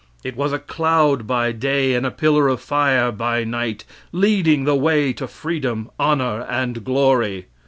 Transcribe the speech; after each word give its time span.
It 0.23 0.35
was 0.35 0.51
a 0.51 0.57
cloud 0.57 1.27
by 1.27 1.51
day 1.51 1.93
and 1.93 2.07
a 2.07 2.09
pillar 2.09 2.47
of 2.47 2.59
fire 2.59 3.11
by 3.11 3.43
night, 3.43 3.85
leading 4.11 4.63
the 4.63 4.73
way 4.73 5.13
to 5.13 5.27
freedom, 5.27 5.91
honor, 5.99 6.41
and 6.49 6.83
glory. 6.83 7.45